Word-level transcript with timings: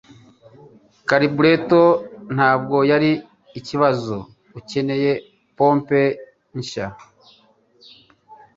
Carburetor 1.07 1.89
ntabwo 2.35 2.77
yari 2.91 3.11
ikibazo. 3.59 4.15
Ukeneye 4.59 5.11
pompe 5.57 6.01
nshya. 6.57 6.87